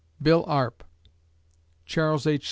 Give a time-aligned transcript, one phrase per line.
[0.19, 0.83] BILL ARP
[1.85, 2.39] (Charles H.